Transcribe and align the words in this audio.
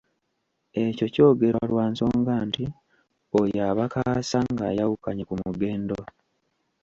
Ekyo 0.85 1.05
ky’ogerwa 1.13 1.63
lwa 1.71 1.85
nsonga 1.91 2.35
nti 2.47 2.65
oyo 3.41 3.59
aba 3.69 3.85
kaasa 3.93 4.39
ng’ayawukanye 4.51 5.23
ku 5.29 5.33
Mugendo. 5.41 5.99